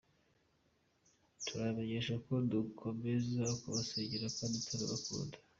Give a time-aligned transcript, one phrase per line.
[1.45, 5.35] Turabamenyesha ko dukomeje kubasengera kandi turabakunda.